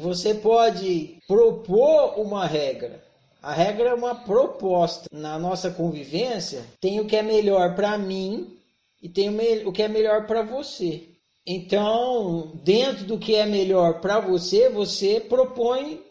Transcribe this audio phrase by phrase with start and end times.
[0.00, 3.04] Você pode propor uma regra.
[3.42, 5.08] A regra é uma proposta.
[5.12, 8.56] Na nossa convivência, tem o que é melhor para mim
[9.02, 9.30] e tem
[9.66, 11.08] o que é melhor para você.
[11.46, 16.02] Então, dentro do que é melhor para você, você propõe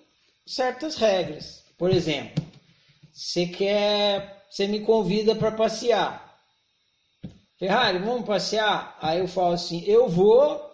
[0.46, 1.64] certas regras.
[1.78, 2.44] Por exemplo,
[3.14, 6.30] você quer, você me convida para passear.
[7.58, 8.98] Ferrari, vamos passear?
[9.02, 10.69] Aí eu falo assim, eu vou,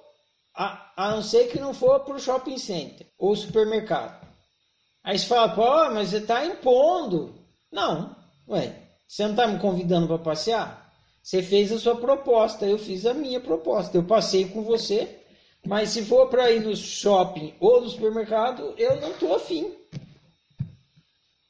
[0.55, 4.25] a, a não ser que não for para o shopping center ou supermercado.
[5.03, 7.35] Aí você fala, pô, mas você está impondo.
[7.71, 8.15] Não,
[8.47, 8.73] ué,
[9.07, 10.93] você não está me convidando para passear?
[11.21, 13.97] Você fez a sua proposta, eu fiz a minha proposta.
[13.97, 15.19] Eu passei com você,
[15.65, 19.75] mas se for para ir no shopping ou no supermercado, eu não estou afim.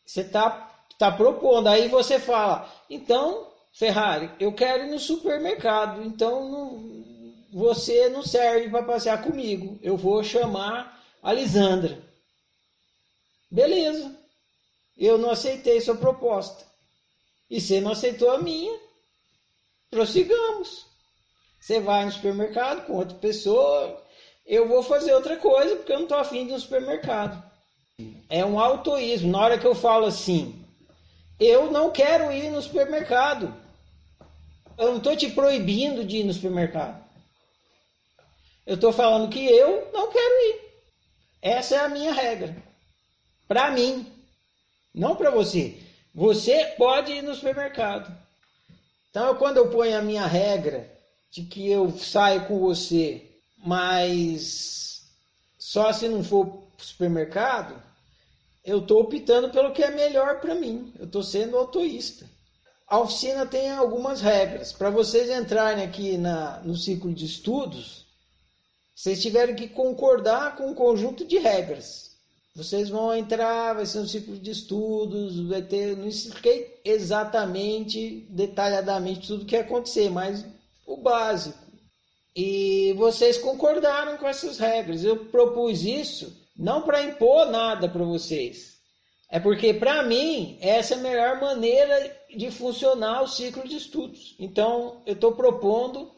[0.05, 1.67] Você está tá propondo.
[1.67, 7.14] Aí você fala, então, Ferrari, eu quero ir no supermercado, então não,
[7.55, 9.79] você não serve para passear comigo.
[9.81, 12.03] Eu vou chamar a Lisandra.
[13.49, 14.13] Beleza.
[14.97, 16.65] Eu não aceitei sua proposta.
[17.49, 18.77] E você não aceitou a minha.
[19.89, 20.85] Prossigamos.
[21.57, 24.03] Você vai no supermercado com outra pessoa.
[24.45, 27.41] Eu vou fazer outra coisa porque eu não estou afim de um supermercado.
[28.27, 29.31] É um autoísmo.
[29.31, 30.61] Na hora que eu falo assim,
[31.39, 33.55] eu não quero ir no supermercado.
[34.77, 37.04] Eu não estou te proibindo de ir no supermercado.
[38.65, 40.61] Eu estou falando que eu não quero ir.
[41.41, 42.55] Essa é a minha regra.
[43.47, 44.11] Para mim,
[44.93, 45.77] não para você.
[46.13, 48.11] Você pode ir no supermercado.
[49.09, 50.91] Então, quando eu ponho a minha regra
[51.29, 55.03] de que eu saio com você, mas
[55.59, 57.81] só se não for supermercado,
[58.63, 60.91] eu estou optando pelo que é melhor para mim.
[60.97, 62.27] Eu estou sendo autoísta.
[62.87, 64.71] A oficina tem algumas regras.
[64.71, 68.04] Para vocês entrarem aqui na, no ciclo de estudos,
[68.95, 72.15] vocês tiveram que concordar com um conjunto de regras.
[72.55, 75.97] Vocês vão entrar, vai ser um ciclo de estudos, vai ter.
[75.97, 80.45] Não expliquei exatamente, detalhadamente tudo o que ia acontecer, mas
[80.87, 81.59] o básico.
[82.33, 85.03] E vocês concordaram com essas regras.
[85.03, 88.75] Eu propus isso não para impor nada para vocês.
[89.29, 94.35] É porque, para mim, essa é a melhor maneira de funcionar o ciclo de estudos.
[94.39, 96.14] Então, eu estou propondo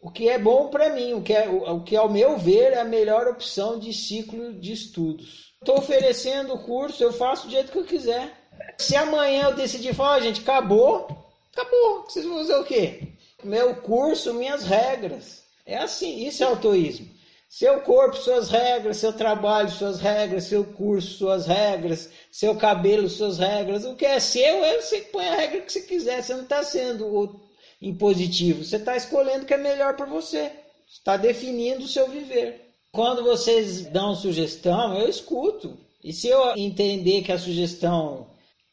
[0.00, 2.80] o que é bom para mim, o que, é, o que, ao meu ver, é
[2.80, 5.54] a melhor opção de ciclo de estudos.
[5.60, 8.32] Estou oferecendo o curso, eu faço do jeito que eu quiser.
[8.78, 11.08] Se amanhã eu decidir falar, gente, acabou,
[11.52, 12.04] acabou.
[12.04, 13.08] Vocês vão fazer o quê?
[13.42, 15.44] Meu curso, minhas regras.
[15.64, 17.08] É assim, isso é autoísmo.
[17.48, 23.38] Seu corpo, suas regras, seu trabalho, suas regras, seu curso, suas regras, seu cabelo, suas
[23.38, 23.84] regras.
[23.84, 26.22] O que é seu, é você que põe a regra que você quiser.
[26.22, 27.40] Você não está sendo
[27.80, 28.64] impositivo.
[28.64, 30.50] Você está escolhendo o que é melhor para você.
[30.88, 32.66] Está definindo o seu viver.
[32.92, 35.76] Quando vocês dão sugestão, eu escuto.
[36.02, 38.28] E se eu entender que a sugestão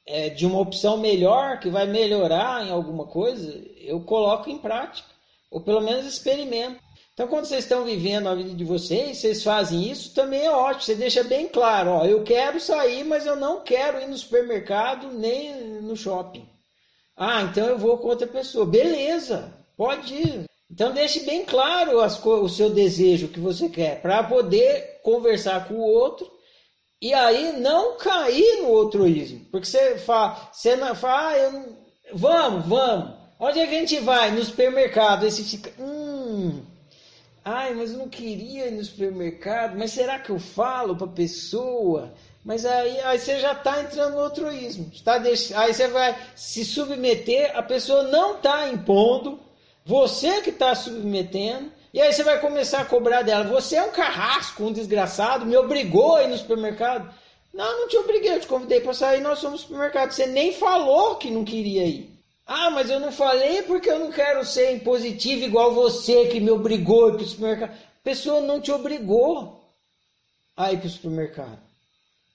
[0.05, 5.07] é de uma opção melhor, que vai melhorar em alguma coisa, eu coloco em prática.
[5.49, 6.79] Ou pelo menos experimento.
[7.13, 10.81] Então, quando vocês estão vivendo a vida de vocês, vocês fazem isso, também é ótimo.
[10.81, 15.11] Você deixa bem claro: ó, eu quero sair, mas eu não quero ir no supermercado
[15.11, 16.47] nem no shopping.
[17.15, 18.65] Ah, então eu vou com outra pessoa.
[18.65, 20.45] Beleza, pode ir.
[20.69, 25.75] Então deixe bem claro as, o seu desejo que você quer para poder conversar com
[25.75, 26.31] o outro
[26.99, 29.45] e aí não cair no altruísmo.
[29.51, 31.77] Porque você fala, você não fala, ah, eu,
[32.13, 33.13] vamos, vamos.
[33.39, 34.31] Onde é que a gente vai?
[34.31, 35.25] No supermercado.
[35.25, 36.63] Aí você fica, hum,
[37.43, 41.11] ai, mas eu não queria ir no supermercado, mas será que eu falo para a
[41.11, 42.13] pessoa?
[42.43, 44.91] Mas aí, aí você já está entrando no altruísmo.
[45.03, 45.51] Tá deix...
[45.53, 49.39] Aí você vai se submeter, a pessoa não está impondo,
[49.85, 53.45] você que está submetendo, e aí você vai começar a cobrar dela.
[53.45, 57.13] Você é um carrasco, um desgraçado, me obrigou a ir no supermercado.
[57.53, 60.11] Não, não te obriguei, eu te convidei para sair, nós somos no supermercado.
[60.11, 62.13] Você nem falou que não queria ir.
[62.45, 66.51] Ah, mas eu não falei porque eu não quero ser impositivo igual você que me
[66.51, 67.71] obrigou a ir para o supermercado.
[67.71, 69.63] A pessoa não te obrigou
[70.57, 71.72] a ir para o supermercado.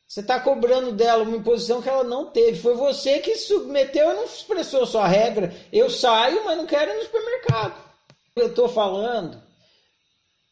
[0.08, 2.58] Você está cobrando dela uma imposição que ela não teve.
[2.58, 5.54] Foi você que submeteu e não expressou sua regra.
[5.70, 7.84] Eu saio, mas não quero ir no supermercado.
[8.34, 9.42] Eu estou falando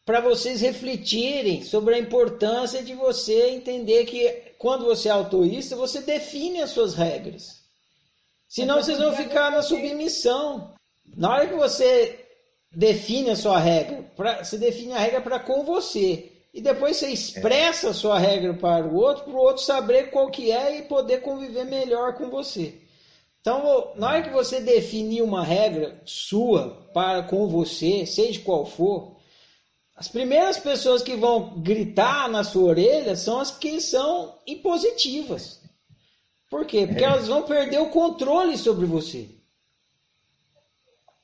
[0.05, 6.01] para vocês refletirem sobre a importância de você entender que quando você é autoísta, você
[6.01, 7.63] define as suas regras.
[8.47, 10.75] Senão vocês vão ficar na submissão.
[11.15, 12.27] Na hora que você
[12.71, 17.09] define a sua regra, pra, você define a regra para com você e depois você
[17.09, 20.81] expressa a sua regra para o outro, para o outro saber qual que é e
[20.81, 22.81] poder conviver melhor com você.
[23.39, 29.15] Então, na hora que você definir uma regra sua para com você, seja qual for,
[29.95, 35.61] As primeiras pessoas que vão gritar na sua orelha são as que são impositivas.
[36.49, 36.87] Por quê?
[36.87, 37.07] Porque é.
[37.07, 39.29] elas vão perder o controle sobre você.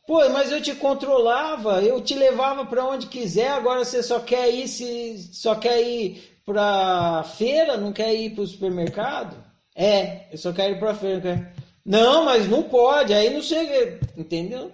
[0.06, 4.50] Pô, mas eu te controlava, eu te levava para onde quiser, agora você só quer
[4.50, 9.42] ir se só quer ir para feira, não quer ir para o supermercado?
[9.74, 11.54] É, eu só quero ir para feira.
[11.86, 14.72] Não, mas não pode, aí não chega, entendeu?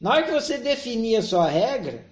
[0.00, 2.04] Na hora que você definir a sua regra,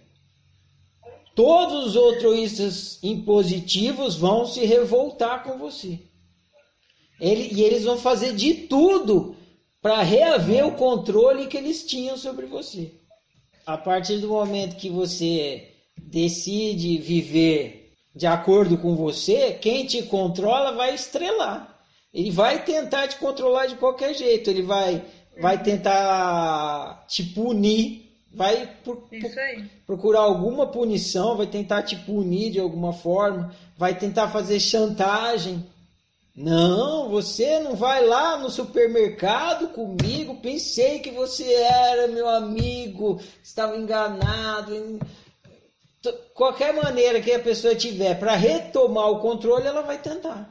[1.35, 5.99] todos os altruístas impositivos vão se revoltar com você.
[7.21, 9.37] Ele, e eles vão fazer de tudo
[9.85, 12.91] para reaver o controle que eles tinham sobre você.
[13.67, 20.73] A partir do momento que você decide viver de acordo com você, quem te controla
[20.73, 21.79] vai estrelar.
[22.15, 24.49] Ele vai tentar te controlar de qualquer jeito.
[24.49, 25.05] Ele vai,
[25.39, 29.07] vai tentar te punir, vai por,
[29.87, 35.63] procurar alguma punição, vai tentar te punir de alguma forma, vai tentar fazer chantagem.
[36.35, 40.41] Não, você não vai lá no supermercado comigo.
[40.41, 44.99] Pensei que você era meu amigo, estava enganado.
[46.35, 50.51] Qualquer maneira que a pessoa tiver para retomar o controle, ela vai tentar.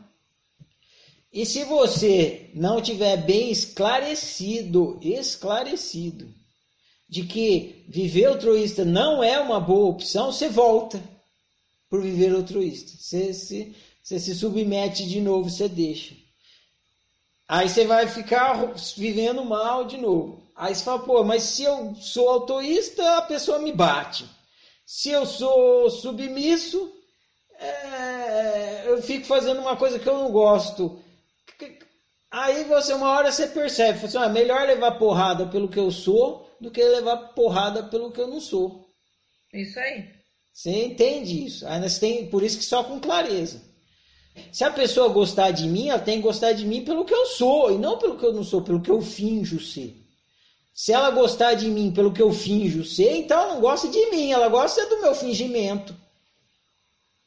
[1.31, 6.33] E se você não tiver bem esclarecido, esclarecido,
[7.09, 11.03] de que viver altruísta não é uma boa opção, você volta
[11.89, 12.93] para viver altruísta.
[12.97, 16.13] Você se você se submete de novo, você deixa.
[17.47, 20.43] Aí você vai ficar vivendo mal de novo.
[20.55, 24.25] Aí você fala, pô, mas se eu sou autoísta, a pessoa me bate.
[24.85, 26.93] Se eu sou submisso,
[27.57, 31.01] é, eu fico fazendo uma coisa que eu não gosto.
[32.29, 36.49] Aí você, uma hora você percebe, assim, ah, melhor levar porrada pelo que eu sou
[36.59, 38.85] do que levar porrada pelo que eu não sou.
[39.53, 40.11] Isso aí.
[40.51, 41.65] Você entende isso.
[41.67, 43.72] Aí você tem, por isso que só com clareza.
[44.51, 47.25] Se a pessoa gostar de mim, ela tem que gostar de mim pelo que eu
[47.25, 49.95] sou, e não pelo que eu não sou, pelo que eu finjo ser.
[50.73, 54.05] Se ela gostar de mim pelo que eu finjo ser, então ela não gosta de
[54.09, 55.95] mim, ela gosta do meu fingimento.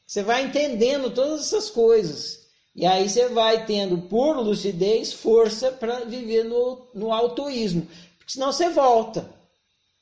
[0.04, 2.46] Você vai entendendo todas essas coisas.
[2.74, 7.86] E aí você vai tendo, por lucidez, força para viver no, no autoísmo.
[8.18, 9.28] Porque senão você volta.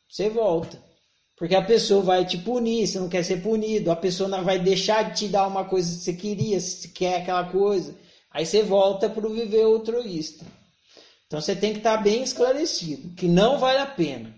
[0.09, 0.83] Você volta.
[1.37, 4.59] Porque a pessoa vai te punir, você não quer ser punido, a pessoa não vai
[4.59, 7.97] deixar de te dar uma coisa que você queria, se quer aquela coisa.
[8.31, 10.45] Aí você volta para o viver altruísta.
[11.27, 14.35] Então você tem que estar bem esclarecido, que não vale a pena.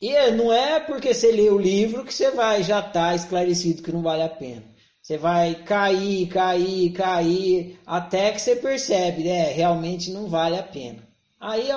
[0.00, 3.82] E não é porque você lê o livro que você vai já estar tá esclarecido
[3.82, 4.62] que não vale a pena.
[5.02, 9.52] Você vai cair, cair, cair, até que você percebe, né?
[9.52, 10.98] Realmente não vale a pena.
[11.40, 11.68] Aí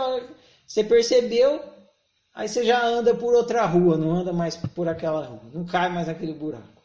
[0.66, 1.62] você percebeu,
[2.40, 5.90] Aí você já anda por outra rua, não anda mais por aquela rua, não cai
[5.90, 6.79] mais naquele buraco.